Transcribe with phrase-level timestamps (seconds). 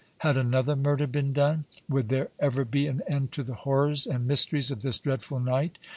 [0.17, 1.65] Had another murder been done?
[1.87, 5.77] Would there ever be an end to the horrors and mysteries of this dreadful night?